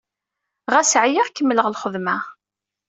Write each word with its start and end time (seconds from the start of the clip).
Ɣas 0.73 0.91
ɛyiɣ, 1.03 1.27
kemmleɣ 1.29 1.67
lxedma. 1.73 2.17